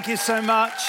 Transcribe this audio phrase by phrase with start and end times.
[0.00, 0.80] Thank you so much.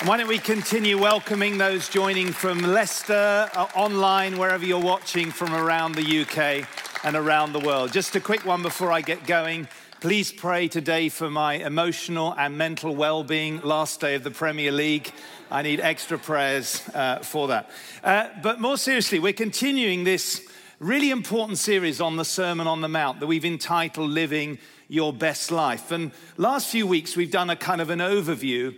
[0.00, 5.30] And why don't we continue welcoming those joining from Leicester, uh, online, wherever you're watching
[5.30, 6.66] from around the UK
[7.04, 7.92] and around the world.
[7.92, 9.68] Just a quick one before I get going.
[10.00, 13.60] Please pray today for my emotional and mental well being.
[13.60, 15.12] Last day of the Premier League.
[15.48, 17.70] I need extra prayers uh, for that.
[18.02, 20.44] Uh, but more seriously, we're continuing this
[20.78, 25.50] really important series on the Sermon on the Mount that we've entitled Living Your Best
[25.50, 25.90] Life.
[25.90, 28.76] And last few weeks, we've done a kind of an overview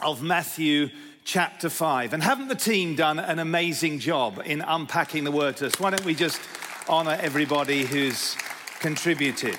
[0.00, 0.88] of Matthew
[1.24, 2.14] chapter 5.
[2.14, 5.78] And haven't the team done an amazing job in unpacking the word to us?
[5.78, 6.40] Why don't we just
[6.88, 8.36] honor everybody who's
[8.80, 9.58] contributed?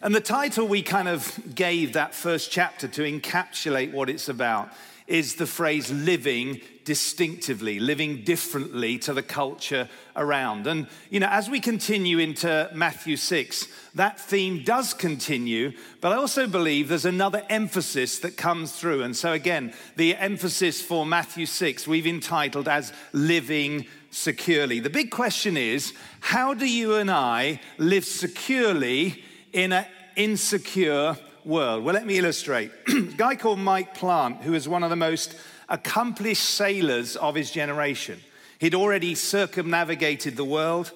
[0.00, 4.70] And the title we kind of gave that first chapter to encapsulate what it's about
[5.06, 10.66] is the phrase living distinctively, living differently to the culture around.
[10.66, 16.16] And, you know, as we continue into Matthew 6, that theme does continue, but I
[16.16, 19.02] also believe there's another emphasis that comes through.
[19.02, 24.80] And so, again, the emphasis for Matthew 6 we've entitled as living securely.
[24.80, 31.84] The big question is how do you and I live securely in an insecure world?
[31.84, 32.72] Well, let me illustrate.
[32.88, 35.36] a guy called Mike Plant, who is one of the most
[35.68, 38.20] accomplished sailors of his generation.
[38.58, 40.92] He'd already circumnavigated the world.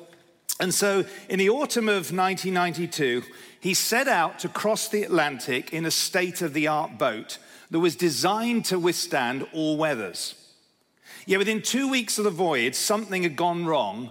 [0.58, 3.22] And so, in the autumn of 1992,
[3.60, 7.38] he set out to cross the Atlantic in a state of the art boat
[7.70, 10.34] that was designed to withstand all weathers.
[11.26, 14.10] Yet, within two weeks of the voyage, something had gone wrong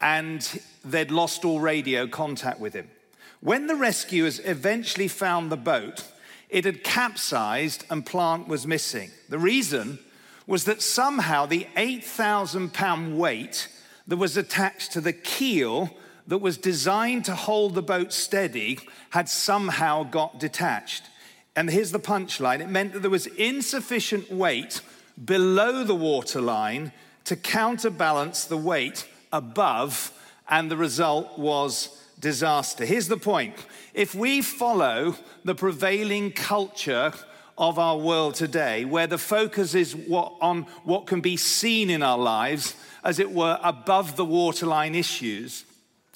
[0.00, 2.88] and they'd lost all radio contact with him.
[3.40, 6.04] When the rescuers eventually found the boat,
[6.48, 9.10] it had capsized and Plant was missing.
[9.28, 9.98] The reason
[10.46, 13.68] was that somehow the 8,000 pound weight
[14.06, 15.90] that was attached to the keel
[16.26, 18.78] that was designed to hold the boat steady
[19.10, 21.04] had somehow got detached.
[21.54, 24.80] And here's the punchline it meant that there was insufficient weight
[25.22, 26.92] below the waterline
[27.24, 30.12] to counterbalance the weight above,
[30.48, 32.84] and the result was disaster.
[32.84, 33.54] Here's the point
[33.94, 37.12] if we follow the prevailing culture
[37.56, 42.02] of our world today, where the focus is what, on what can be seen in
[42.02, 45.64] our lives, as it were, above the waterline issues,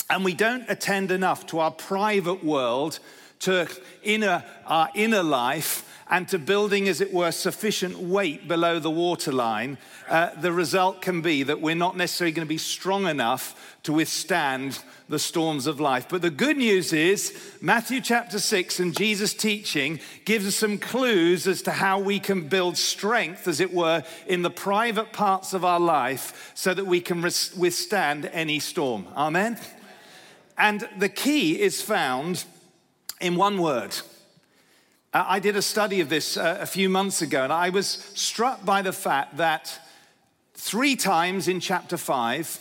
[0.08, 3.00] and we don't attend enough to our private world,
[3.40, 3.68] to
[4.04, 9.78] inner, our inner life, and to building, as it were, sufficient weight below the waterline,
[10.10, 13.94] uh, the result can be that we're not necessarily going to be strong enough to
[13.94, 14.78] withstand
[15.08, 16.06] the storms of life.
[16.10, 21.46] But the good news is, Matthew chapter 6 and Jesus' teaching gives us some clues
[21.46, 25.64] as to how we can build strength, as it were, in the private parts of
[25.64, 29.06] our life so that we can withstand any storm.
[29.16, 29.58] Amen?
[30.58, 32.44] And the key is found
[33.18, 33.96] in one word
[35.14, 38.64] I did a study of this uh, a few months ago, and I was struck
[38.64, 39.78] by the fact that
[40.54, 42.58] three times in chapter 5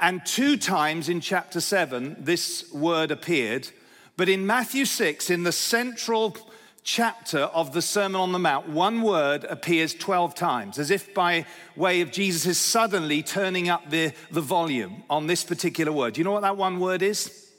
[0.00, 3.68] and two times in chapter 7 this word appeared.
[4.16, 6.36] But in Matthew 6, in the central
[6.84, 11.46] chapter of the Sermon on the Mount, one word appears 12 times, as if by
[11.74, 16.14] way of Jesus is suddenly turning up the, the volume on this particular word.
[16.14, 17.50] Do you know what that one word is?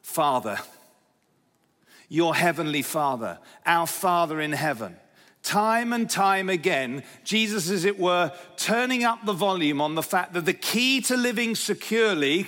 [0.00, 0.60] Father
[2.12, 4.94] your heavenly Father, our Father in heaven.
[5.42, 10.34] Time and time again, Jesus, as it were, turning up the volume on the fact
[10.34, 12.46] that the key to living securely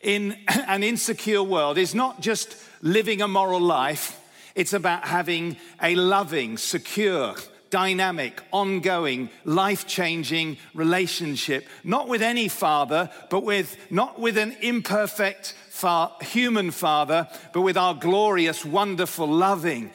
[0.00, 0.36] in
[0.68, 4.20] an insecure world is not just living a moral life,
[4.54, 7.34] it's about having a loving, secure,
[7.72, 15.54] dynamic, ongoing, life changing relationship, not with any father, but with not with an imperfect
[15.70, 19.90] fa- human father, but with our glorious, wonderful, loving,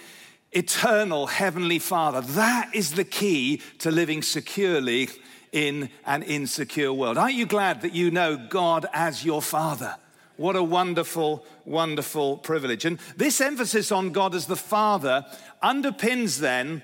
[0.51, 2.19] eternal heavenly father.
[2.19, 5.09] That is the key to living securely
[5.51, 7.17] in an insecure world.
[7.17, 9.95] Aren't you glad that you know God as your father?
[10.35, 12.85] What a wonderful, wonderful privilege.
[12.85, 15.25] And this emphasis on God as the Father
[15.63, 16.81] underpins then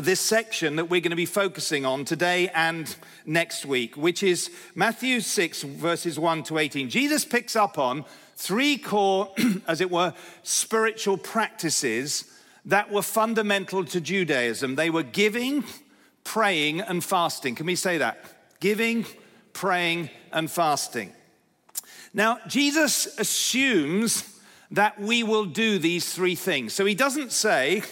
[0.00, 2.94] this section that we're going to be focusing on today and
[3.24, 6.90] next week, which is Matthew 6, verses 1 to 18.
[6.90, 8.04] Jesus picks up on
[8.36, 9.32] three core,
[9.68, 10.12] as it were,
[10.42, 12.30] spiritual practices
[12.66, 14.74] that were fundamental to Judaism.
[14.74, 15.64] They were giving,
[16.24, 17.54] praying, and fasting.
[17.54, 18.18] Can we say that?
[18.60, 19.06] Giving,
[19.52, 21.12] praying, and fasting.
[22.12, 24.40] Now, Jesus assumes
[24.70, 26.74] that we will do these three things.
[26.74, 27.82] So he doesn't say,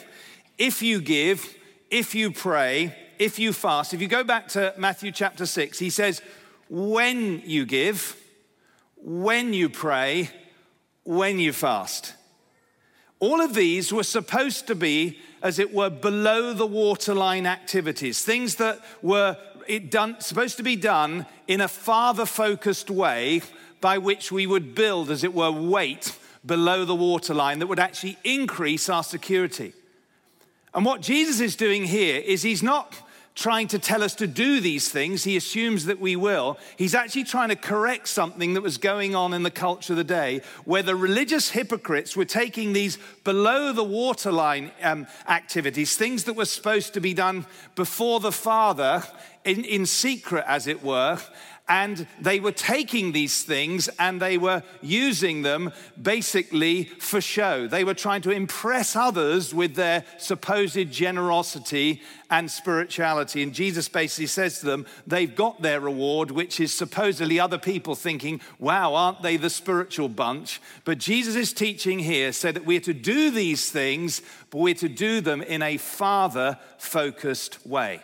[0.59, 1.55] if you give,
[1.95, 3.95] if you pray, if you fast.
[3.95, 6.23] If you go back to Matthew chapter 6, he says,
[6.69, 8.21] when you give,
[8.97, 10.29] when you pray,
[11.05, 12.15] when you fast.
[13.21, 18.57] All of these were supposed to be, as it were, below the waterline activities, things
[18.57, 19.37] that were
[19.89, 23.41] done, supposed to be done in a father focused way
[23.81, 28.19] by which we would build, as it were, weight below the waterline that would actually
[28.25, 29.73] increase our security.
[30.75, 32.95] And what Jesus is doing here is he's not
[33.35, 35.25] trying to tell us to do these things.
[35.25, 36.57] He assumes that we will.
[36.77, 40.05] He's actually trying to correct something that was going on in the culture of the
[40.05, 46.35] day, where the religious hypocrites were taking these below the waterline um, activities, things that
[46.35, 47.45] were supposed to be done
[47.75, 49.03] before the Father,
[49.45, 51.19] in, in secret, as it were,
[51.67, 57.67] and they were taking these things and they were using them basically for show.
[57.67, 63.43] They were trying to impress others with their supposed generosity and spirituality.
[63.43, 67.95] And Jesus basically says to them, they've got their reward, which is supposedly other people
[67.95, 70.61] thinking, wow, aren't they the spiritual bunch?
[70.85, 74.21] But Jesus' teaching here said that we're to do these things,
[74.51, 78.03] but we're to do them in a father focused way.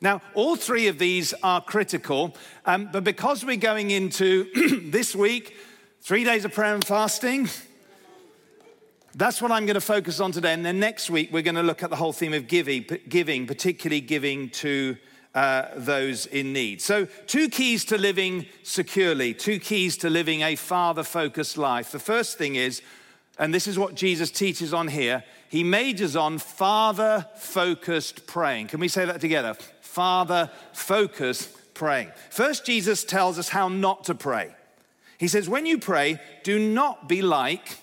[0.00, 2.36] Now, all three of these are critical,
[2.66, 4.46] um, but because we're going into
[4.90, 5.56] this week,
[6.02, 7.48] three days of prayer and fasting,
[9.14, 10.52] that's what I'm going to focus on today.
[10.52, 13.46] And then next week, we're going to look at the whole theme of giving, giving
[13.46, 14.96] particularly giving to
[15.34, 16.80] uh, those in need.
[16.80, 21.90] So, two keys to living securely, two keys to living a father focused life.
[21.90, 22.82] The first thing is,
[23.38, 28.68] and this is what Jesus teaches on here, he majors on father focused praying.
[28.68, 29.56] Can we say that together?
[29.88, 32.12] Father focus praying.
[32.30, 34.54] First, Jesus tells us how not to pray.
[35.16, 37.78] He says, When you pray, do not be like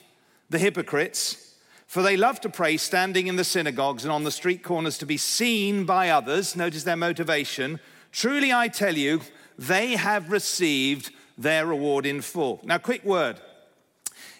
[0.50, 1.56] the hypocrites,
[1.88, 5.06] for they love to pray standing in the synagogues and on the street corners to
[5.06, 6.56] be seen by others.
[6.56, 7.80] Notice their motivation.
[8.12, 9.22] Truly, I tell you,
[9.58, 12.62] they have received their reward in full.
[12.64, 13.42] Now, quick word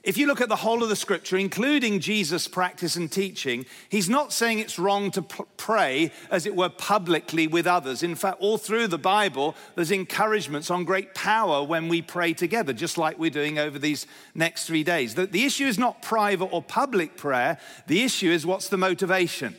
[0.06, 4.08] if you look at the whole of the scripture, including Jesus' practice and teaching, he's
[4.08, 5.24] not saying it's wrong to
[5.58, 8.04] pray, as it were, publicly with others.
[8.04, 12.72] In fact, all through the Bible, there's encouragements on great power when we pray together,
[12.72, 14.06] just like we're doing over these
[14.36, 15.16] next three days.
[15.16, 19.56] The, the issue is not private or public prayer, the issue is what's the motivation.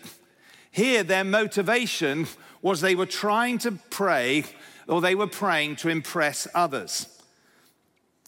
[0.70, 2.28] Here, their motivation
[2.62, 4.44] was they were trying to pray
[4.86, 7.08] or they were praying to impress others.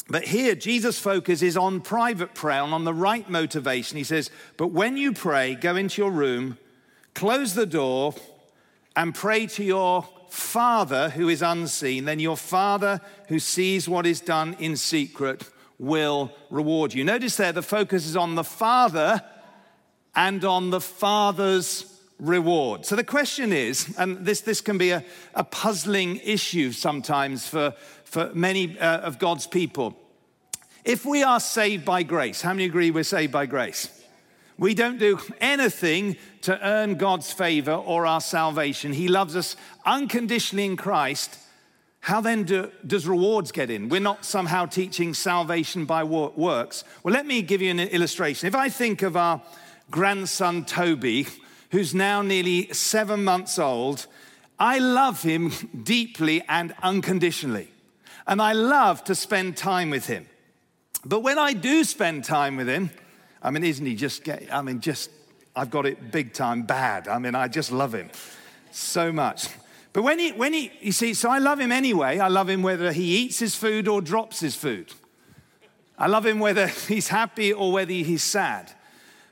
[0.08, 3.98] But here, Jesus' focus is on private prayer and on the right motivation.
[3.98, 6.56] He says, But when you pray, go into your room,
[7.14, 8.14] close the door,
[8.96, 12.06] and pray to your Father who is unseen.
[12.06, 15.44] Then your Father who sees what is done in secret
[15.78, 17.04] will reward you.
[17.04, 19.22] Notice there, the focus is on the Father
[20.14, 22.84] and on the Father's reward.
[22.84, 25.04] So the question is, and this, this can be a,
[25.34, 27.74] a puzzling issue sometimes for,
[28.04, 29.96] for many uh, of God's people.
[30.84, 33.90] If we are saved by grace, how many agree we're saved by grace?
[34.58, 38.92] We don't do anything to earn God's favor or our salvation.
[38.92, 39.54] He loves us
[39.86, 41.38] unconditionally in Christ.
[42.00, 43.88] How then do, does rewards get in?
[43.88, 46.82] We're not somehow teaching salvation by works.
[47.04, 48.48] Well, let me give you an illustration.
[48.48, 49.42] If I think of our
[49.90, 51.26] grandson Toby,
[51.70, 54.06] who's now nearly seven months old,
[54.58, 57.68] I love him deeply and unconditionally.
[58.26, 60.26] And I love to spend time with him.
[61.04, 62.90] But when I do spend time with him,
[63.42, 65.10] I mean, isn't he just, get, I mean, just,
[65.54, 67.08] I've got it big time bad.
[67.08, 68.10] I mean, I just love him
[68.70, 69.48] so much.
[69.92, 72.18] But when he, when he, you see, so I love him anyway.
[72.18, 74.92] I love him whether he eats his food or drops his food.
[75.96, 78.72] I love him whether he's happy or whether he's sad.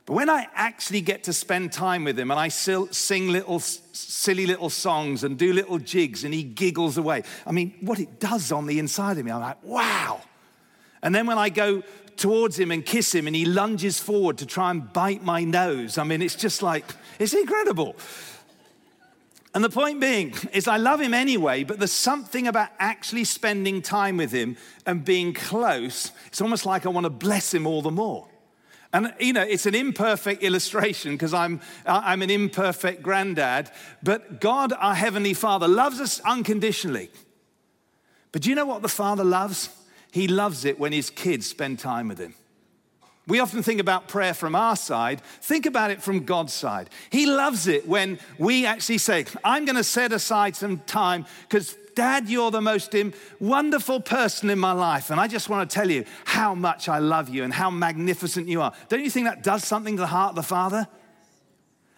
[0.07, 4.47] But when I actually get to spend time with him and I sing little silly
[4.47, 8.53] little songs and do little jigs and he giggles away, I mean, what it does
[8.53, 10.23] on the inside of me, I'm like, wow.
[11.03, 11.83] And then when I go
[12.17, 15.99] towards him and kiss him and he lunges forward to try and bite my nose,
[15.99, 16.85] I mean, it's just like,
[17.19, 17.97] it's incredible.
[19.57, 23.83] And the point being is, I love him anyway, but there's something about actually spending
[23.83, 26.13] time with him and being close.
[26.29, 28.29] It's almost like I want to bless him all the more.
[28.93, 33.71] And, you know, it's an imperfect illustration because I'm, I'm an imperfect granddad,
[34.03, 37.11] but God, our Heavenly Father, loves us unconditionally.
[38.33, 39.71] But do you know what the Father loves?
[40.13, 42.35] He loves it when his kids spend time with him.
[43.27, 45.21] We often think about prayer from our side.
[45.43, 46.91] Think about it from God's side.
[47.11, 51.77] He loves it when we actually say, I'm going to set aside some time because
[51.97, 52.95] Dad, you're the most
[53.41, 55.11] wonderful person in my life.
[55.11, 58.49] And I just want to tell you how much I love you and how magnificent
[58.49, 58.73] you are.
[58.89, 60.87] Don't you think that does something to the heart of the Father?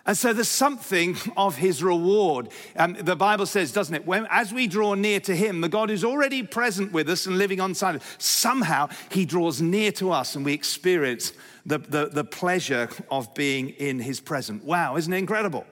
[0.06, 2.48] And so there's something of his reward.
[2.76, 4.06] Um, the Bible says, doesn't it?
[4.06, 7.36] When, as we draw near to him, the God who's already present with us and
[7.36, 11.32] living on side, somehow he draws near to us and we experience
[11.66, 14.62] the, the, the pleasure of being in his presence.
[14.62, 15.66] Wow, isn't it incredible?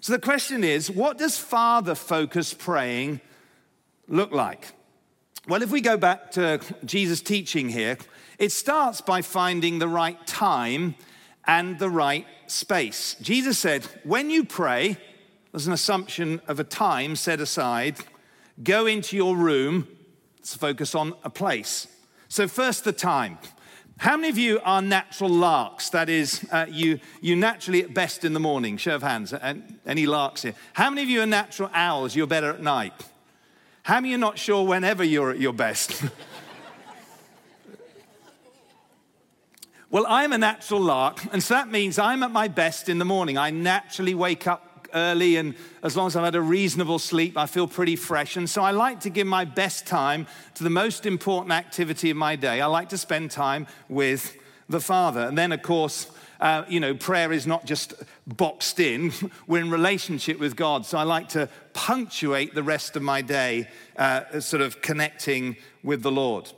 [0.00, 3.20] So the question is, what does father focus praying
[4.08, 4.72] look like?
[5.48, 7.98] Well, if we go back to Jesus' teaching here,
[8.38, 10.94] it starts by finding the right time
[11.46, 13.16] and the right space.
[13.20, 14.96] Jesus said, when you pray,
[15.50, 17.96] there's an assumption of a time set aside,
[18.62, 19.88] go into your room,
[20.38, 21.88] let's focus on a place.
[22.28, 23.38] So, first, the time.
[23.98, 25.90] How many of you are natural larks?
[25.90, 28.76] That is, uh, you, you naturally at best in the morning.
[28.76, 29.34] Show of hands.
[29.86, 30.54] Any larks here?
[30.72, 32.16] How many of you are natural owls?
[32.16, 32.94] You're better at night.
[33.82, 36.02] How are not sure whenever you're at your best?
[39.92, 43.04] Well, I'm a natural lark, and so that means I'm at my best in the
[43.04, 43.36] morning.
[43.36, 47.44] I naturally wake up early, and as long as I've had a reasonable sleep, I
[47.44, 48.38] feel pretty fresh.
[48.38, 52.16] And so I like to give my best time to the most important activity of
[52.16, 52.62] my day.
[52.62, 54.34] I like to spend time with
[54.66, 55.20] the Father.
[55.20, 56.10] And then, of course,
[56.42, 57.94] uh, you know, prayer is not just
[58.26, 59.12] boxed in,
[59.46, 60.84] we're in relationship with God.
[60.84, 66.02] So I like to punctuate the rest of my day, uh, sort of connecting with
[66.02, 66.52] the Lord.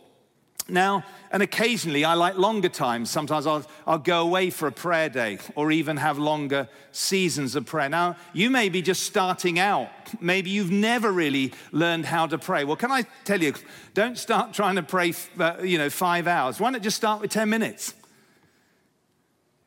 [0.71, 3.11] Now, and occasionally I like longer times.
[3.11, 7.67] Sometimes I'll, I'll go away for a prayer day or even have longer seasons of
[7.67, 7.91] prayer.
[7.91, 9.91] Now, you may be just starting out.
[10.19, 12.64] Maybe you've never really learned how to pray.
[12.64, 13.53] Well, can I tell you,
[13.93, 16.59] don't start trying to pray, uh, you know, five hours.
[16.59, 17.93] Why not just start with 10 minutes?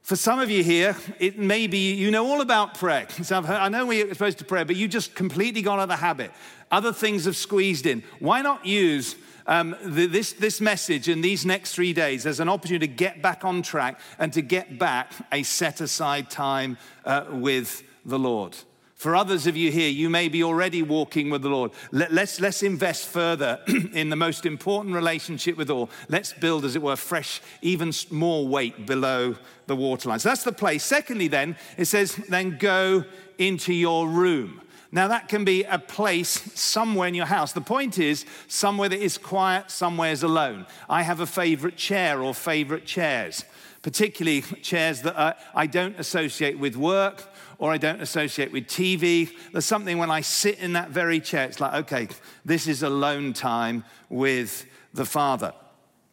[0.07, 3.07] For some of you here, it may be you know all about prayer.
[3.23, 5.89] So heard, i know we're supposed to pray, but you just completely got out of
[5.89, 6.31] the habit.
[6.71, 8.03] Other things have squeezed in.
[8.19, 12.47] Why not use um, the, this, this message in these next three days as an
[12.47, 17.25] opportunity to get back on track and to get back a set aside time uh,
[17.29, 18.55] with the Lord.
[18.97, 21.71] For others of you here, you may be already walking with the Lord.
[21.91, 23.59] Let, us let's, let's invest further
[23.93, 25.91] in the most important relationship with all.
[26.09, 29.35] Let's build, as it were, fresh, even more weight below
[29.67, 30.17] the waterline.
[30.17, 30.83] So that's the place.
[30.83, 33.05] Secondly, then, it says, then go
[33.37, 34.61] into your room.
[34.91, 37.53] Now, that can be a place somewhere in your house.
[37.53, 40.65] The point is, somewhere that is quiet, somewhere is alone.
[40.89, 43.43] I have a favorite chair or favorite chairs,
[43.87, 47.23] particularly chairs that I don't associate with work
[47.57, 49.31] or I don't associate with TV.
[49.53, 52.09] There's something when I sit in that very chair, it's like, okay,
[52.43, 55.53] this is alone time with the Father.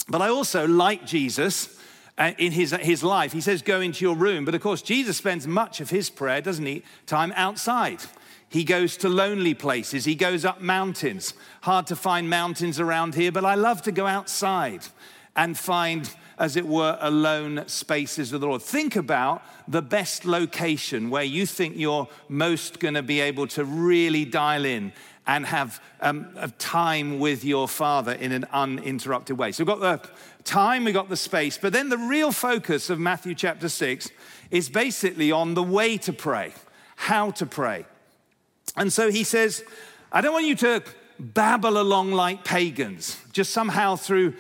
[0.09, 1.77] But I also, like Jesus,
[2.17, 4.45] uh, in his, his life, he says, go into your room.
[4.45, 7.99] But of course, Jesus spends much of his prayer, doesn't he, time outside.
[8.49, 10.05] He goes to lonely places.
[10.05, 11.35] He goes up mountains.
[11.63, 14.83] Hard to find mountains around here, but I love to go outside
[15.35, 18.63] and find, as it were, alone spaces with the Lord.
[18.63, 23.65] Think about the best location where you think you're most going to be able to
[23.65, 24.93] really dial in
[25.27, 29.53] and have um, time with your Father in an uninterrupted way.
[29.53, 30.11] So we've got the
[30.45, 34.11] time, we've got the space, but then the real focus of Matthew chapter 6
[34.51, 36.53] is basically on the way to pray,
[36.97, 37.87] how to pray.
[38.77, 39.65] And so he says,
[40.13, 40.83] I don't want you to
[41.19, 44.35] babble along like pagans, just somehow through,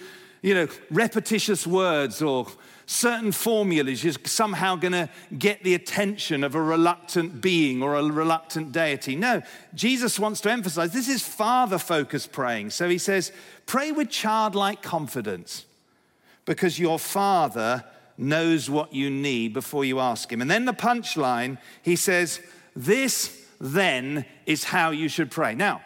[0.45, 2.47] you know, repetitious words or
[2.85, 5.09] certain formulas, you're somehow going to
[5.39, 9.17] get the attention of a reluctant being or a reluctant deity.
[9.17, 9.41] No,
[9.73, 12.71] Jesus wants to emphasize this is father focused praying.
[12.71, 13.33] So he says,
[13.65, 15.65] pray with childlike confidence
[16.45, 17.83] because your father
[18.19, 20.43] knows what you need before you ask him.
[20.43, 22.39] And then the punchline, he says,
[22.77, 25.55] this then is how you should pray.
[25.55, 25.81] Now,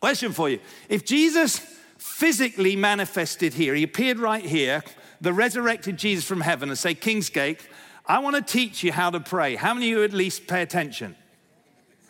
[0.00, 0.60] question for you.
[0.90, 1.75] If Jesus
[2.06, 4.82] physically manifested here, he appeared right here,
[5.20, 7.60] the resurrected Jesus from heaven, and say, Kingsgate,
[8.06, 9.56] I want to teach you how to pray.
[9.56, 11.16] How many of you at least pay attention?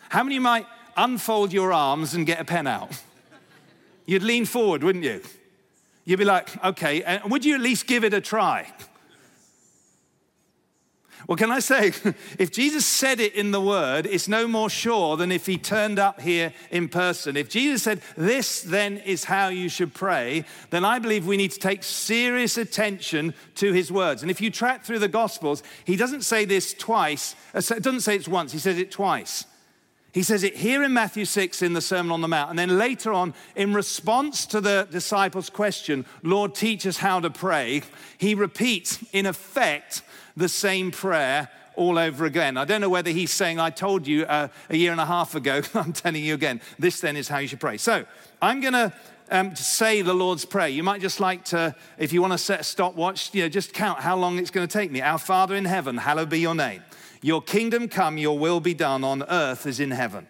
[0.09, 2.91] How many might unfold your arms and get a pen out?
[4.05, 5.21] You'd lean forward, wouldn't you?
[6.05, 8.71] You'd be like, okay, uh, would you at least give it a try?
[11.25, 11.87] Well, can I say,
[12.39, 15.99] if Jesus said it in the word, it's no more sure than if he turned
[15.99, 17.35] up here in person.
[17.35, 21.51] If Jesus said, This then is how you should pray, then I believe we need
[21.51, 24.21] to take serious attention to his words.
[24.21, 28.01] And if you track through the Gospels, he doesn't say this twice, uh, it doesn't
[28.01, 29.45] say it once, he says it twice.
[30.17, 32.49] He says it here in Matthew 6 in the Sermon on the Mount.
[32.49, 37.29] And then later on, in response to the disciples' question, Lord, teach us how to
[37.29, 37.83] pray,
[38.17, 40.01] he repeats, in effect,
[40.37, 42.57] the same prayer all over again.
[42.57, 45.35] I don't know whether he's saying, I told you uh, a year and a half
[45.35, 47.77] ago, I'm telling you again, this then is how you should pray.
[47.77, 48.05] So
[48.41, 48.93] I'm going to
[49.29, 50.69] um, say the Lord's Prayer.
[50.69, 53.73] You might just like to, if you want to set a stopwatch, you know, just
[53.73, 55.01] count how long it's going to take me.
[55.01, 56.83] Our Father in heaven, hallowed be your name.
[57.21, 60.27] Your kingdom come, your will be done on earth as in heaven.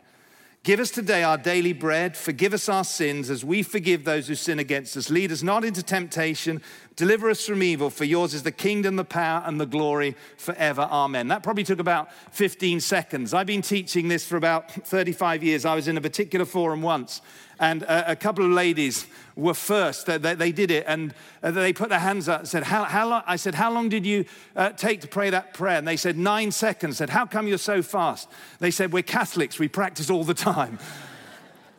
[0.68, 2.18] Give us today our daily bread.
[2.18, 5.10] Forgive us our sins as we forgive those who sin against us.
[5.10, 6.62] Lead us not into temptation.
[6.98, 10.82] Deliver us from evil, for yours is the kingdom, the power, and the glory forever.
[10.92, 11.30] Amen.
[11.30, 13.34] That probably took about 15 seconds.
[13.34, 15.64] I've been teaching this for about 35 years.
[15.64, 17.22] I was in a particular forum once,
[17.60, 20.06] and a, a couple of ladies were first.
[20.06, 22.84] They, they, they, did it, and uh, they put their hands up and said, how,
[22.84, 23.24] how long?
[23.26, 25.78] I said, How long did you uh, take to pray that prayer?
[25.78, 26.96] And they said, Nine seconds.
[26.96, 28.28] I said, How come you're so fast?
[28.60, 30.80] They said, We're Catholics, we practice all the time.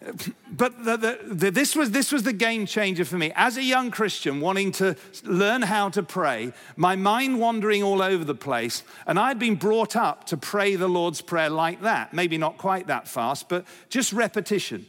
[0.50, 3.32] but the, the, the, this, was, this was the game changer for me.
[3.34, 8.24] As a young Christian wanting to learn how to pray, my mind wandering all over
[8.24, 12.14] the place, and I'd been brought up to pray the Lord's Prayer like that.
[12.14, 14.86] Maybe not quite that fast, but just repetition.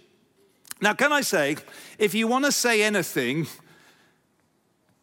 [0.81, 1.57] Now, can I say,
[1.97, 3.47] if you want to say anything,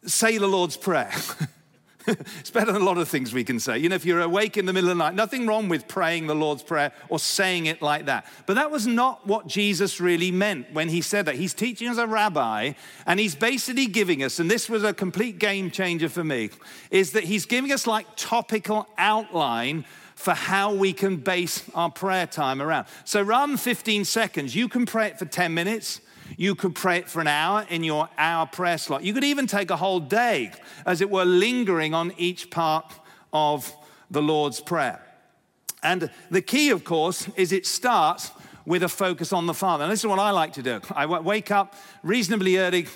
[0.06, 1.12] say the Lord's Prayer.
[2.06, 3.78] it's better than a lot of things we can say.
[3.78, 6.28] You know, if you're awake in the middle of the night, nothing wrong with praying
[6.28, 8.26] the Lord's Prayer or saying it like that.
[8.46, 11.34] But that was not what Jesus really meant when he said that.
[11.34, 12.72] He's teaching as a rabbi,
[13.06, 16.50] and he's basically giving us, and this was a complete game changer for me,
[16.90, 19.84] is that he's giving us like topical outline
[20.16, 22.86] for how we can base our prayer time around.
[23.04, 26.00] So rather than 15 seconds, you can pray it for 10 minutes.
[26.36, 29.04] You could pray it for an hour in your hour prayer slot.
[29.04, 30.50] You could even take a whole day,
[30.84, 32.92] as it were, lingering on each part
[33.32, 33.72] of
[34.10, 35.00] the Lord's Prayer.
[35.82, 38.32] And the key, of course, is it starts
[38.64, 39.84] with a focus on the Father.
[39.84, 40.80] And this is what I like to do.
[40.90, 42.86] I wake up reasonably early.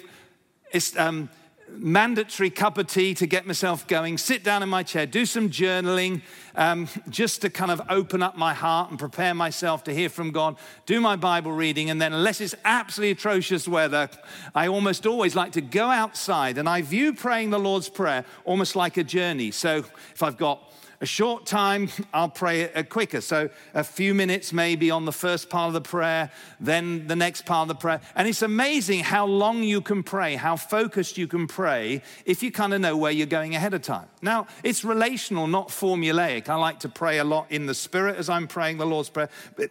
[0.97, 1.29] Um,
[1.77, 5.51] mandatory cup of tea to get myself going, sit down in my chair, do some
[5.51, 6.23] journaling,
[6.55, 10.31] um, just to kind of open up my heart and prepare myself to hear from
[10.31, 10.57] God,
[10.87, 14.09] do my Bible reading, and then, unless it's absolutely atrocious weather,
[14.55, 18.77] I almost always like to go outside and I view praying the Lord's Prayer almost
[18.77, 19.51] like a journey.
[19.51, 20.63] So if I've got
[21.01, 23.21] a short time, I'll pray it uh, quicker.
[23.23, 27.47] So a few minutes maybe on the first part of the prayer, then the next
[27.47, 28.01] part of the prayer.
[28.15, 32.53] And it's amazing how long you can pray, how focused you can pray if you
[32.53, 34.09] kind of know where you're going ahead of time.
[34.21, 36.49] Now, it's relational, not formulaic.
[36.49, 39.31] I like to pray a lot in the spirit as I'm praying the Lord's Prayer,
[39.57, 39.71] but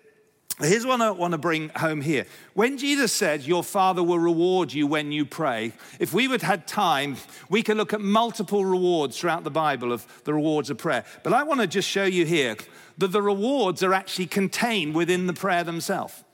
[0.61, 2.25] Here's what I want to bring home here.
[2.53, 6.65] When Jesus said, Your Father will reward you when you pray, if we would have
[6.65, 7.15] time,
[7.49, 11.05] we could look at multiple rewards throughout the Bible of the rewards of prayer.
[11.23, 12.57] But I want to just show you here
[12.97, 16.25] that the rewards are actually contained within the prayer themselves.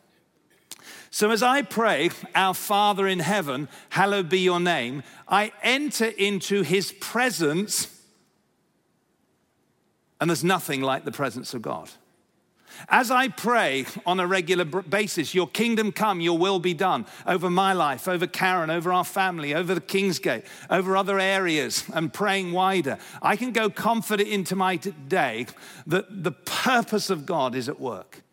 [1.12, 6.64] So as I pray, Our Father in heaven, hallowed be your name, I enter into
[6.64, 8.02] his presence,
[10.20, 11.92] and there's nothing like the presence of God.
[12.90, 17.50] As I pray on a regular basis, your kingdom come, your will be done over
[17.50, 22.52] my life, over Karen, over our family, over the Kingsgate, over other areas, and praying
[22.52, 25.48] wider, I can go confident into my day
[25.88, 28.25] that the purpose of God is at work.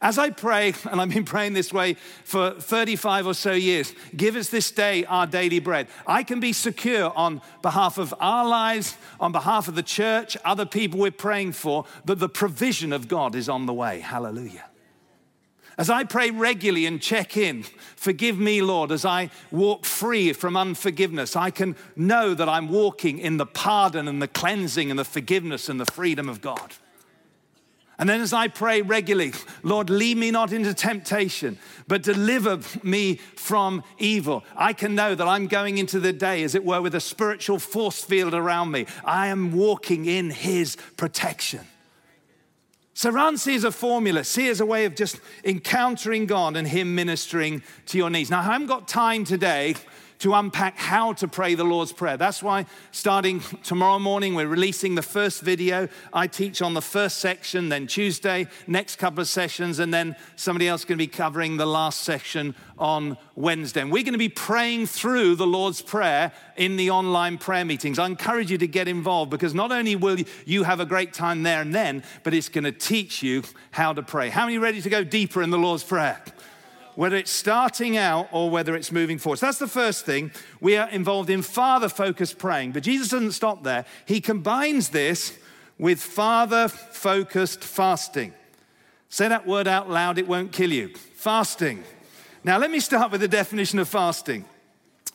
[0.00, 4.36] As I pray, and I've been praying this way for 35 or so years, give
[4.36, 5.88] us this day our daily bread.
[6.06, 10.66] I can be secure on behalf of our lives, on behalf of the church, other
[10.66, 14.00] people we're praying for, that the provision of God is on the way.
[14.00, 14.64] Hallelujah.
[15.78, 17.62] As I pray regularly and check in,
[17.94, 23.20] forgive me, Lord, as I walk free from unforgiveness, I can know that I'm walking
[23.20, 26.74] in the pardon and the cleansing and the forgiveness and the freedom of God.
[27.98, 29.32] And then as I pray regularly,
[29.64, 31.58] Lord, lead me not into temptation,
[31.88, 34.44] but deliver me from evil.
[34.56, 37.58] I can know that I'm going into the day, as it were, with a spiritual
[37.58, 38.86] force field around me.
[39.04, 41.66] I am walking in His protection.
[42.94, 46.94] So run as a formula, see as a way of just encountering God and Him
[46.94, 48.30] ministering to your needs.
[48.30, 49.74] Now, I haven't got time today
[50.18, 52.16] to unpack how to pray the Lord's Prayer.
[52.16, 55.88] That's why, starting tomorrow morning, we're releasing the first video.
[56.12, 60.66] I teach on the first section, then Tuesday, next couple of sessions, and then somebody
[60.66, 63.80] else going to be covering the last section on Wednesday.
[63.80, 67.98] And we're going to be praying through the Lord's Prayer in the online prayer meetings.
[67.98, 71.42] I encourage you to get involved because not only will you have a great time
[71.42, 74.28] there and then, but it's going to teach you how to pray.
[74.30, 76.20] How many ready to go deeper in the Lord's Prayer?
[76.98, 79.36] Whether it's starting out or whether it's moving forward.
[79.36, 80.32] So that's the first thing.
[80.60, 82.72] We are involved in father focused praying.
[82.72, 85.38] But Jesus doesn't stop there, he combines this
[85.78, 88.34] with father focused fasting.
[89.10, 90.88] Say that word out loud, it won't kill you.
[91.14, 91.84] Fasting.
[92.42, 94.44] Now, let me start with the definition of fasting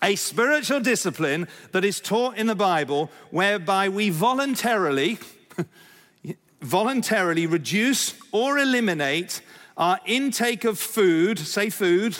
[0.01, 5.19] a spiritual discipline that is taught in the Bible whereby we voluntarily,
[6.61, 9.41] voluntarily reduce or eliminate
[9.77, 12.17] our intake of food, say food,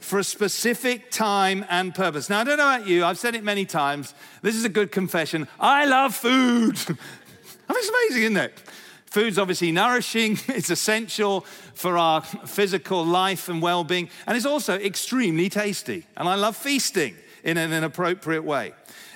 [0.00, 2.30] for a specific time and purpose.
[2.30, 4.14] Now, I don't know about you, I've said it many times.
[4.42, 5.48] This is a good confession.
[5.58, 6.78] I love food.
[7.68, 8.62] I mean, it's amazing, isn't it?
[9.06, 11.40] Food's obviously nourishing, it's essential
[11.74, 16.06] for our physical life and well being, and it's also extremely tasty.
[16.16, 17.14] And I love feasting
[17.44, 18.72] in an appropriate way.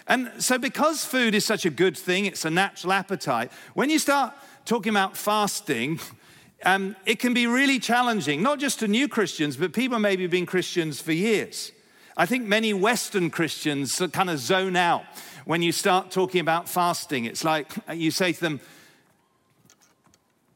[0.09, 3.99] And so, because food is such a good thing, it's a natural appetite, when you
[3.99, 6.01] start talking about fasting,
[6.65, 10.47] um, it can be really challenging, not just to new Christians, but people maybe been
[10.47, 11.73] Christians for years.
[12.17, 15.05] I think many Western Christians kind of zone out
[15.45, 17.25] when you start talking about fasting.
[17.25, 18.61] It's like you say to them,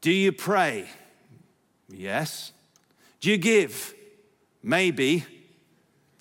[0.01, 0.89] Do you pray?
[1.89, 2.51] Yes.
[3.19, 3.93] Do you give?
[4.61, 5.25] Maybe.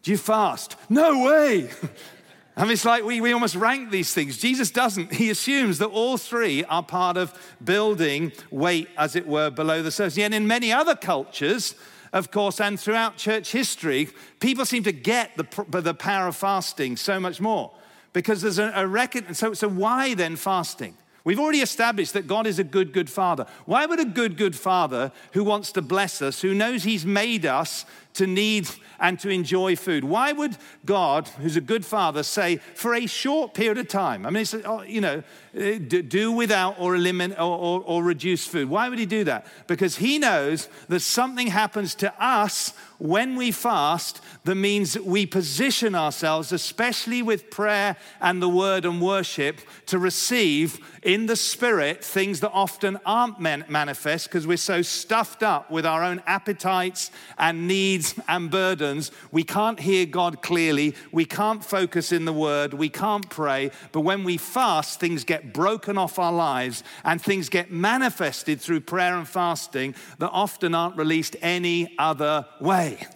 [0.03, 0.77] Do you fast?
[0.88, 1.70] No way.
[2.59, 4.38] I mean, it's like we, we almost rank these things.
[4.38, 5.12] Jesus doesn't.
[5.12, 9.90] He assumes that all three are part of building weight, as it were, below the
[9.90, 10.16] surface.
[10.16, 11.75] And in many other cultures,
[12.14, 14.09] of course, and throughout church history,
[14.40, 17.73] people seem to get the, the power of fasting so much more
[18.14, 19.37] because there's a, a record.
[19.37, 20.97] So, so, why then fasting?
[21.25, 23.47] We've already established that God is a good, good father.
[23.66, 27.45] Why would a good, good father who wants to bless us, who knows he's made
[27.45, 27.85] us
[28.17, 30.05] to need and to enjoy food.
[30.05, 34.31] Why would God, who's a good father, say for a short period of time, I
[34.31, 35.23] mean, oh, you know,
[35.57, 38.69] uh, do without or eliminate or, or, or reduce food?
[38.69, 39.47] Why would he do that?
[39.67, 45.27] Because he knows that something happens to us when we fast that means that we
[45.27, 52.05] position ourselves, especially with prayer and the word and worship, to receive in the spirit
[52.05, 57.69] things that often aren't manifest because we're so stuffed up with our own appetites and
[57.69, 59.11] needs and burdens.
[59.33, 60.95] We can't hear God clearly.
[61.12, 62.75] We can't focus in the word.
[62.75, 63.71] We can't pray.
[63.92, 68.81] But when we fast, things get broken off our lives and things get manifested through
[68.81, 73.07] prayer and fasting that often aren't released any other way.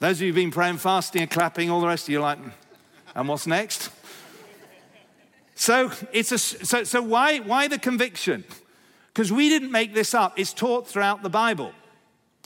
[0.00, 2.38] Those of you who've been praying, fasting, and clapping, all the rest of you like,
[2.38, 2.50] hmm,
[3.14, 3.90] and what's next?
[5.54, 8.44] So it's a, so, so why, why the conviction?
[9.12, 10.38] Because we didn't make this up.
[10.38, 11.72] It's taught throughout the Bible.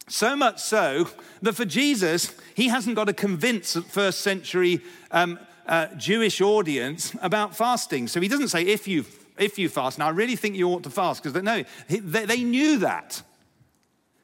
[0.07, 1.09] So much so
[1.43, 4.81] that for Jesus, he hasn't got to convince a first century
[5.11, 8.09] um, uh, Jewish audience about fasting.
[8.09, 9.05] So he doesn't say, if you,
[9.39, 9.99] if you fast.
[9.99, 13.23] Now, I really think you ought to fast, because no, they, they knew that.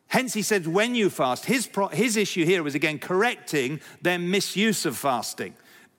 [0.06, 1.44] Hence, he said, when you fast.
[1.44, 5.54] His, pro- his issue here was again correcting their misuse of fasting.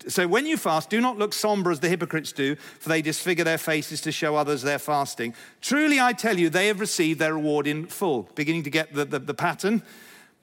[0.07, 3.43] So when you fast, do not look somber as the hypocrites do, for they disfigure
[3.43, 5.33] their faces to show others their fasting.
[5.61, 8.29] Truly, I tell you, they have received their reward in full.
[8.35, 9.81] Beginning to get the, the, the pattern.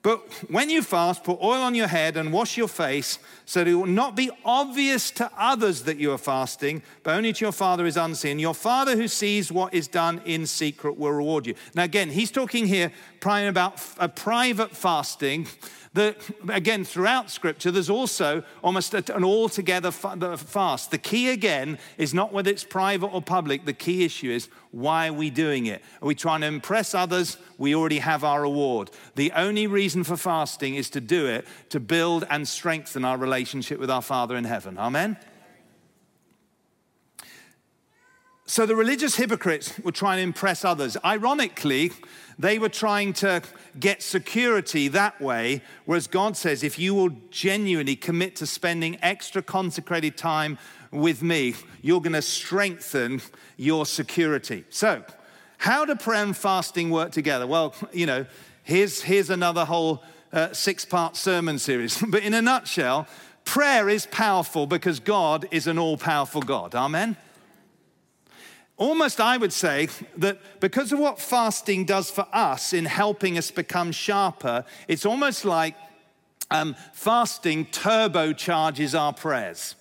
[0.02, 0.18] But
[0.50, 3.74] when you fast, put oil on your head and wash your face, so that it
[3.74, 7.86] will not be obvious to others that you are fasting, but only to your Father
[7.86, 8.40] is unseen.
[8.40, 11.54] Your Father who sees what is done in secret will reward you.
[11.76, 12.90] Now, again, he's talking here
[13.24, 15.46] about a private fasting
[15.94, 20.90] again, throughout Scripture, there's also almost an altogether fast.
[20.90, 23.66] The key, again, is not whether it's private or public.
[23.66, 25.82] The key issue is why are we doing it?
[26.00, 27.36] Are we trying to impress others?
[27.58, 28.90] We already have our reward.
[29.16, 33.78] The only reason for fasting is to do it to build and strengthen our relationship
[33.78, 34.78] with our Father in heaven.
[34.78, 35.18] Amen?
[38.44, 40.96] So the religious hypocrites were trying to impress others.
[41.04, 41.92] Ironically,
[42.38, 43.42] they were trying to
[43.78, 49.42] get security that way, whereas God says, if you will genuinely commit to spending extra
[49.42, 50.58] consecrated time
[50.90, 53.22] with me, you're going to strengthen
[53.56, 54.64] your security.
[54.70, 55.04] So,
[55.58, 57.46] how do prayer and fasting work together?
[57.46, 58.26] Well, you know,
[58.64, 60.02] here's, here's another whole
[60.32, 62.02] uh, six part sermon series.
[62.08, 63.06] but in a nutshell,
[63.44, 66.74] prayer is powerful because God is an all powerful God.
[66.74, 67.16] Amen?
[68.76, 73.50] Almost, I would say that because of what fasting does for us in helping us
[73.50, 75.76] become sharper, it's almost like
[76.50, 79.74] um, fasting turbocharges our prayers.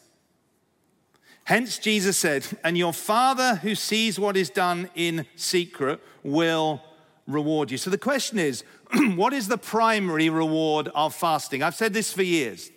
[1.45, 6.81] Hence, Jesus said, And your Father who sees what is done in secret will
[7.27, 7.77] reward you.
[7.77, 8.63] So the question is,
[9.15, 11.63] what is the primary reward of fasting?
[11.63, 12.71] I've said this for years.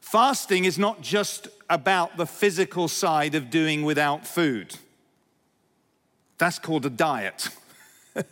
[0.00, 4.76] Fasting is not just about the physical side of doing without food.
[6.40, 7.50] That's called a diet.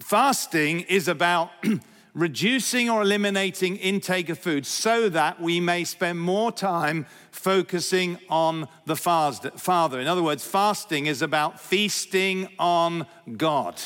[0.00, 1.50] Fasting is about
[2.14, 8.66] reducing or eliminating intake of food so that we may spend more time focusing on
[8.86, 10.00] the Father.
[10.00, 13.06] In other words, fasting is about feasting on
[13.36, 13.80] God.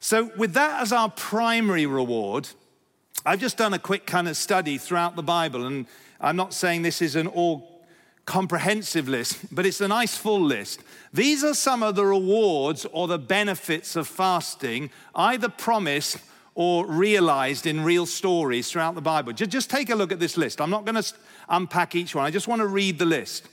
[0.00, 2.46] So, with that as our primary reward,
[3.24, 5.86] I've just done a quick kind of study throughout the Bible, and
[6.20, 7.71] I'm not saying this is an all
[8.24, 10.80] comprehensive list, but it's a nice full list.
[11.12, 16.18] These are some of the rewards or the benefits of fasting, either promised
[16.54, 19.32] or realized in real stories throughout the Bible.
[19.32, 20.60] Just take a look at this list.
[20.60, 21.14] I'm not going to
[21.48, 23.48] unpack each one, I just want to read the list.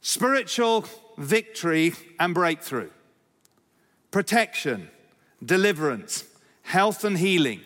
[0.00, 0.84] spiritual
[1.16, 2.90] victory and breakthrough,
[4.10, 4.88] protection,
[5.44, 6.24] deliverance,
[6.62, 7.60] health and healing,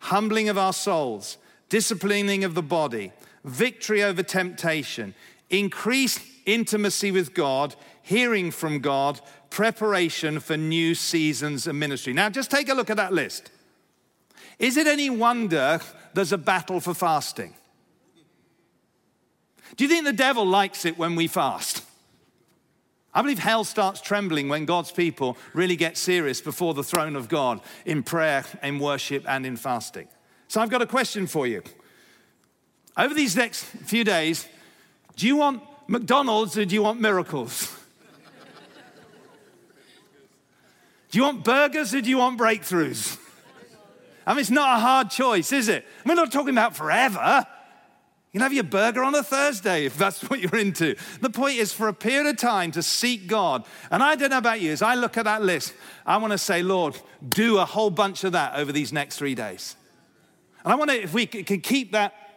[0.00, 3.12] humbling of our souls, disciplining of the body,
[3.44, 5.14] victory over temptation,
[5.50, 9.20] increased intimacy with God, hearing from God,
[9.50, 12.12] preparation for new seasons of ministry.
[12.12, 13.50] Now, just take a look at that list.
[14.58, 15.80] Is it any wonder
[16.14, 17.54] there's a battle for fasting?
[19.76, 21.84] Do you think the devil likes it when we fast?
[23.14, 27.28] I believe hell starts trembling when God's people really get serious before the throne of
[27.28, 30.08] God in prayer, in worship, and in fasting.
[30.46, 31.62] So I've got a question for you.
[32.98, 34.48] Over these next few days,
[35.14, 37.74] do you want McDonald's or do you want miracles?
[41.10, 43.18] Do you want burgers or do you want breakthroughs?
[44.26, 45.86] I mean, it's not a hard choice, is it?
[46.04, 47.46] We're not talking about forever.
[48.32, 50.96] You can have your burger on a Thursday if that's what you're into.
[51.20, 53.64] The point is for a period of time to seek God.
[53.92, 55.72] And I don't know about you, as I look at that list,
[56.04, 59.36] I want to say, Lord, do a whole bunch of that over these next three
[59.36, 59.76] days.
[60.64, 62.27] And I want to, if we can keep that,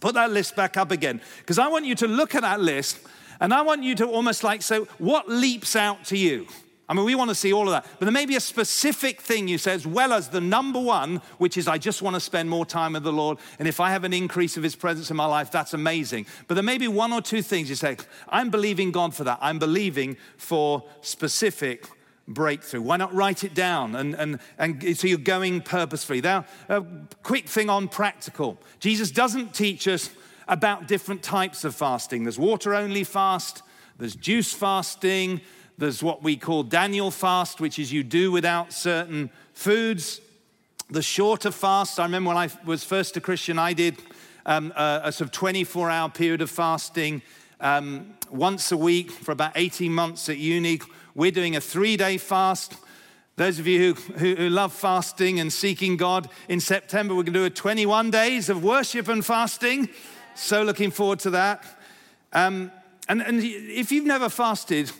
[0.00, 2.98] put that list back up again, because I want you to look at that list
[3.40, 6.46] and I want you to almost like say, what leaps out to you?
[6.88, 7.84] I mean, we want to see all of that.
[7.98, 11.16] But there may be a specific thing you say, as well as the number one,
[11.38, 13.38] which is I just want to spend more time with the Lord.
[13.58, 16.26] And if I have an increase of His presence in my life, that's amazing.
[16.46, 17.96] But there may be one or two things you say,
[18.28, 19.38] I'm believing God for that.
[19.42, 21.88] I'm believing for specific
[22.28, 22.82] breakthrough.
[22.82, 23.94] Why not write it down?
[23.94, 26.20] And, and, and so you're going purposefully.
[26.20, 26.84] Now, a
[27.22, 30.10] quick thing on practical Jesus doesn't teach us
[30.48, 32.24] about different types of fasting.
[32.24, 33.62] There's water only fast,
[33.98, 35.40] there's juice fasting,
[35.78, 40.20] there's what we call Daniel fast, which is you do without certain foods.
[40.88, 43.96] The shorter fast, I remember when I was first a Christian, I did
[44.46, 47.22] um, a, a, sort of 24 hour period of fasting
[47.60, 50.80] um, once a week for about 18 months at uni.
[51.16, 52.74] We're doing a three day fast.
[53.36, 57.32] Those of you who, who, who, love fasting and seeking God, in September we're going
[57.32, 59.88] to do a 21 days of worship and fasting.
[60.34, 61.64] So looking forward to that.
[62.34, 62.70] Um,
[63.08, 64.92] and, and if you've never fasted,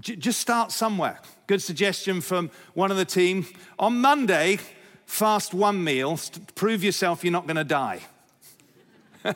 [0.00, 1.20] just start somewhere.
[1.46, 3.44] Good suggestion from one of the team.
[3.78, 4.60] On Monday,
[5.04, 8.00] fast one meal, to prove yourself you're not going to die.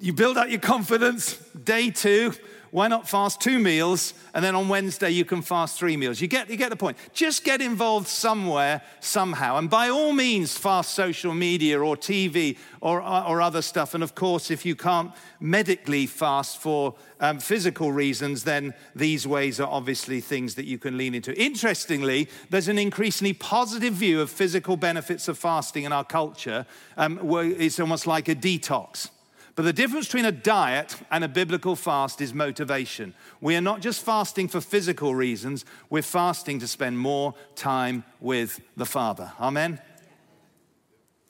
[0.00, 1.36] you build up your confidence.
[1.62, 2.32] Day two,
[2.72, 6.22] why not fast two meals and then on Wednesday you can fast three meals?
[6.22, 6.96] You get, you get the point.
[7.12, 9.58] Just get involved somewhere, somehow.
[9.58, 13.92] And by all means, fast social media or TV or, or other stuff.
[13.92, 19.60] And of course, if you can't medically fast for um, physical reasons, then these ways
[19.60, 21.38] are obviously things that you can lean into.
[21.38, 26.64] Interestingly, there's an increasingly positive view of physical benefits of fasting in our culture.
[26.96, 29.10] Um, it's almost like a detox.
[29.54, 33.14] But the difference between a diet and a biblical fast is motivation.
[33.40, 38.60] We are not just fasting for physical reasons, we're fasting to spend more time with
[38.76, 39.32] the Father.
[39.38, 39.80] Amen?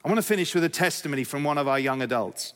[0.04, 2.54] I want to finish with a testimony from one of our young adults.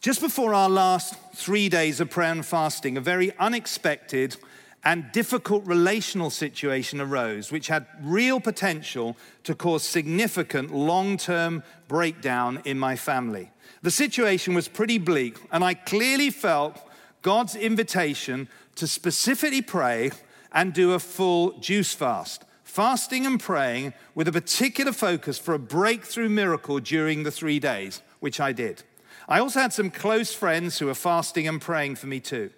[0.00, 4.36] Just before our last three days of prayer and fasting, a very unexpected
[4.84, 12.60] and difficult relational situation arose, which had real potential to cause significant long term breakdown
[12.64, 13.50] in my family.
[13.82, 16.80] The situation was pretty bleak, and I clearly felt
[17.22, 20.10] God's invitation to specifically pray
[20.52, 25.58] and do a full juice fast, fasting and praying with a particular focus for a
[25.58, 28.82] breakthrough miracle during the three days, which I did.
[29.28, 32.50] I also had some close friends who were fasting and praying for me too.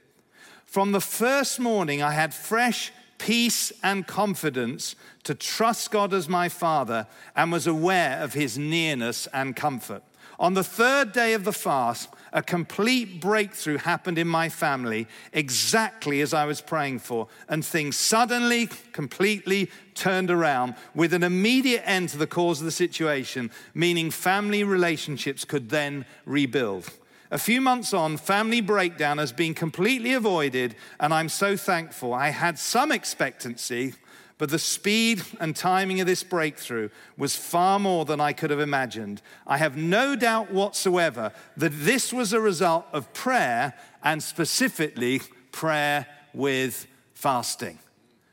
[0.74, 6.48] From the first morning, I had fresh peace and confidence to trust God as my
[6.48, 7.06] Father
[7.36, 10.02] and was aware of His nearness and comfort.
[10.40, 16.20] On the third day of the fast, a complete breakthrough happened in my family exactly
[16.20, 22.08] as I was praying for, and things suddenly, completely turned around with an immediate end
[22.08, 26.90] to the cause of the situation, meaning family relationships could then rebuild.
[27.30, 32.12] A few months on, family breakdown has been completely avoided, and I'm so thankful.
[32.12, 33.94] I had some expectancy
[34.36, 38.60] but the speed and timing of this breakthrough was far more than I could have
[38.60, 39.22] imagined.
[39.46, 46.06] I have no doubt whatsoever that this was a result of prayer and specifically prayer
[46.32, 47.78] with fasting.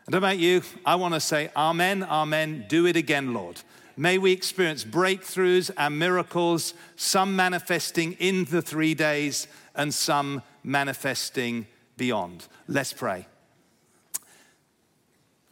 [0.08, 3.62] And about you, I want to say, Amen, Amen, do it again, Lord.
[3.98, 11.68] May we experience breakthroughs and miracles, some manifesting in the three days and some manifesting
[11.98, 12.48] beyond.
[12.68, 13.28] Let's pray.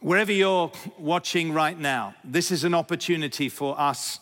[0.00, 4.20] Wherever you're watching right now, this is an opportunity for us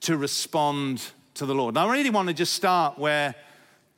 [0.00, 1.02] to respond
[1.34, 1.76] to the Lord.
[1.76, 3.34] Now, I really want to just start where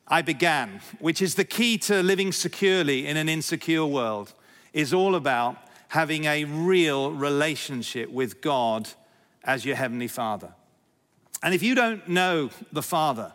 [0.06, 4.34] I began, which is the key to living securely in an insecure world,
[4.74, 5.56] is all about
[5.88, 8.88] having a real relationship with God
[9.44, 10.52] as your Heavenly Father.
[11.42, 13.32] And if you don't know the Father,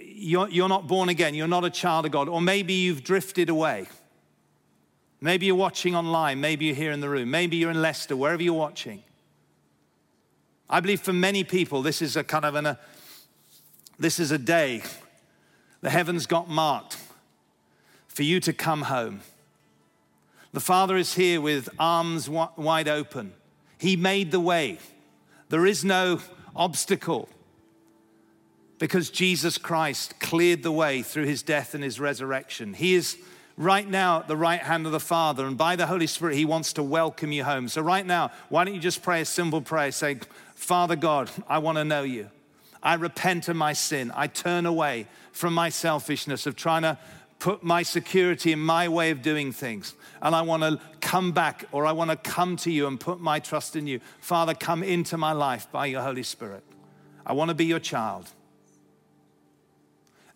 [0.00, 3.48] you're, you're not born again, you're not a child of God, or maybe you've drifted
[3.48, 3.86] away.
[5.20, 8.42] Maybe you're watching online, maybe you're here in the room, maybe you're in Leicester, wherever
[8.42, 9.02] you're watching.
[10.70, 12.78] I believe for many people, this is a kind of an, a,
[13.98, 14.82] this is a day
[15.80, 16.98] the heavens got marked
[18.08, 19.20] for you to come home.
[20.52, 23.32] The Father is here with arms wide open.
[23.78, 24.78] He made the way.
[25.48, 26.20] There is no
[26.54, 27.28] obstacle
[28.78, 32.74] because Jesus Christ cleared the way through his death and his resurrection.
[32.74, 33.16] He is
[33.56, 36.44] right now at the right hand of the Father, and by the Holy Spirit, he
[36.44, 37.68] wants to welcome you home.
[37.68, 39.90] So, right now, why don't you just pray a simple prayer?
[39.90, 40.18] Say,
[40.54, 42.30] Father God, I want to know you.
[42.82, 44.12] I repent of my sin.
[44.14, 46.98] I turn away from my selfishness of trying to
[47.38, 49.94] put my security in my way of doing things.
[50.20, 53.20] And I want to come back or I want to come to you and put
[53.20, 54.00] my trust in you.
[54.20, 56.64] Father, come into my life by your Holy Spirit.
[57.24, 58.28] I want to be your child.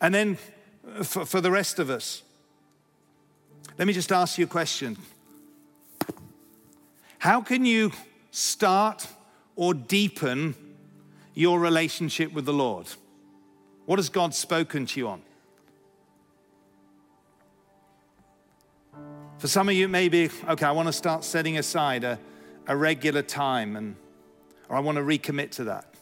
[0.01, 0.39] And then
[0.87, 2.23] uh, for, for the rest of us,
[3.79, 4.97] let me just ask you a question.
[7.19, 7.93] How can you
[8.31, 9.07] start
[9.57, 10.55] or deepen
[11.35, 12.87] your relationship with the Lord?
[13.87, 15.23] What has God spoken to you on?
[19.43, 22.17] For some of you, maybe, okay, I want to start setting aside a,
[22.69, 23.97] a regular time and
[24.69, 25.97] or I want to recommit to that.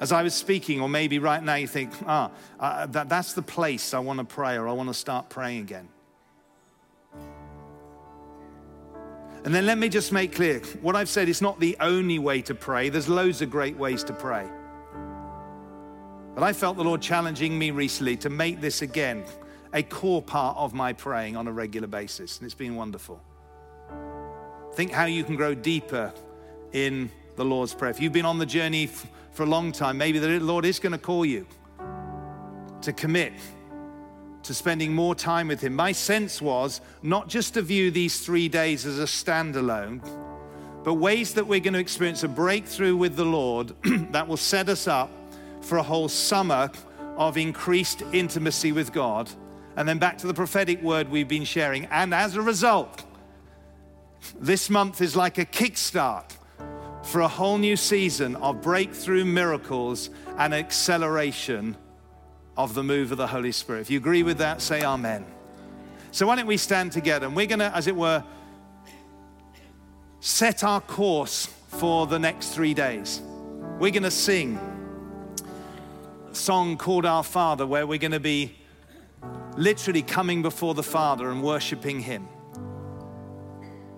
[0.00, 3.42] As I was speaking, or maybe right now you think, ah, uh, that, that's the
[3.42, 5.88] place I want to pray or I want to start praying again.
[9.44, 12.40] And then let me just make clear what I've said is not the only way
[12.40, 12.88] to pray.
[12.88, 14.48] There's loads of great ways to pray.
[16.34, 19.22] But I felt the Lord challenging me recently to make this again
[19.72, 22.38] a core part of my praying on a regular basis.
[22.38, 23.20] And it's been wonderful.
[24.74, 26.12] Think how you can grow deeper
[26.72, 27.90] in the Lord's Prayer.
[27.90, 28.86] If you've been on the journey
[29.32, 31.46] for a long time, maybe the Lord is going to call you
[32.82, 33.32] to commit
[34.42, 35.74] to spending more time with Him.
[35.74, 40.00] My sense was not just to view these three days as a standalone,
[40.82, 43.72] but ways that we're going to experience a breakthrough with the Lord
[44.10, 45.10] that will set us up
[45.60, 46.70] for a whole summer
[47.16, 49.30] of increased intimacy with God.
[49.76, 51.86] And then back to the prophetic word we've been sharing.
[51.86, 53.04] And as a result,
[54.38, 56.36] this month is like a kickstart
[57.02, 61.76] for a whole new season of breakthrough miracles and acceleration
[62.56, 63.80] of the move of the Holy Spirit.
[63.80, 65.24] If you agree with that, say amen.
[66.12, 68.22] So, why don't we stand together and we're going to, as it were,
[70.20, 73.20] set our course for the next three days.
[73.78, 74.58] We're going to sing
[76.30, 78.56] a song called Our Father, where we're going to be
[79.56, 82.28] literally coming before the Father and worshiping Him.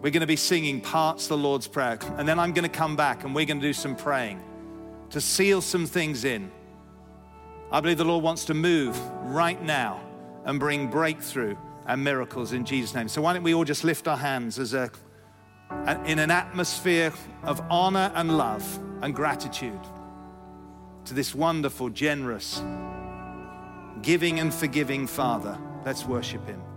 [0.01, 2.77] We're going to be singing parts of the Lord's Prayer, and then I'm going to
[2.77, 4.43] come back and we're going to do some praying
[5.11, 6.51] to seal some things in.
[7.71, 10.01] I believe the Lord wants to move right now
[10.45, 13.09] and bring breakthrough and miracles in Jesus' name.
[13.09, 14.91] So why don't we all just lift our hands as a
[16.07, 17.13] in an atmosphere
[17.43, 19.81] of honor and love and gratitude
[21.05, 22.63] to this wonderful, generous,
[24.05, 25.59] giving and forgiving Father.
[25.85, 26.74] Let's worship Him.